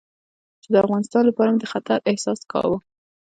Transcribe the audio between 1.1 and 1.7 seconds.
لپاره مې د